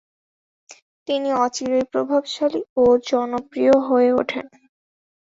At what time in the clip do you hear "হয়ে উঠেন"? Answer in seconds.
3.87-4.45